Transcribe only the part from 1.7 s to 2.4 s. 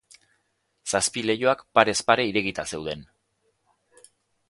parez pare